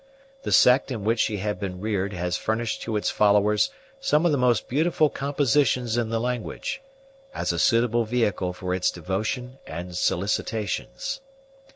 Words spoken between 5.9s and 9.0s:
in the language, as a suitable vehicle for its